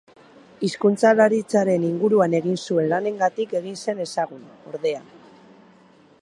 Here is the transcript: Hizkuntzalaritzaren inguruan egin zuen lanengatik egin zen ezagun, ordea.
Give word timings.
Hizkuntzalaritzaren 0.67 1.85
inguruan 1.89 2.33
egin 2.39 2.57
zuen 2.63 2.89
lanengatik 2.95 3.55
egin 3.61 3.79
zen 3.85 4.03
ezagun, 4.07 4.49
ordea. 4.73 5.05